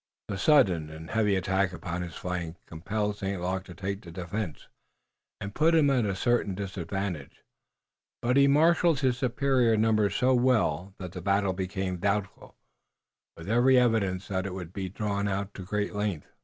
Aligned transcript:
The 0.29 0.37
sudden 0.39 0.89
and 0.89 1.11
heavy 1.11 1.35
attack 1.35 1.71
upon 1.73 2.01
his 2.01 2.15
flank 2.15 2.57
compelled 2.65 3.17
St. 3.19 3.39
Luc 3.39 3.63
to 3.65 3.75
take 3.75 4.01
the 4.01 4.09
defensive, 4.09 4.67
and 5.39 5.53
put 5.53 5.75
him 5.75 5.91
at 5.91 6.07
a 6.07 6.15
certain 6.15 6.55
disadvantage, 6.55 7.43
but 8.19 8.35
he 8.35 8.47
marshaled 8.47 9.01
his 9.01 9.19
superior 9.19 9.77
numbers 9.77 10.15
so 10.15 10.33
well 10.33 10.95
that 10.97 11.11
the 11.11 11.21
battle 11.21 11.53
became 11.53 11.97
doubtful, 11.97 12.55
with 13.37 13.47
every 13.47 13.77
evidence 13.77 14.27
that 14.29 14.47
it 14.47 14.55
would 14.55 14.73
be 14.73 14.89
drawn 14.89 15.27
out 15.27 15.53
to 15.53 15.63
great 15.63 15.93
length. 15.93 16.33